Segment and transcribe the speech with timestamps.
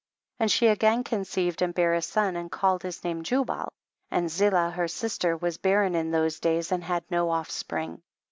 [0.39, 0.43] 18.
[0.43, 3.69] And she again conceived and bare a son, and culled his name Jii bal;
[4.09, 7.51] and Ziilah, her sis tor, was bar ren in those days and had no off
[7.51, 8.01] spring.